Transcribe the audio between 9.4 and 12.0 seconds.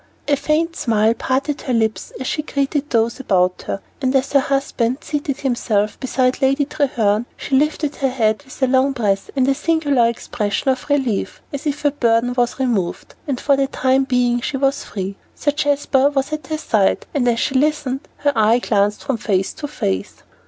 a singular expression of relief, as if a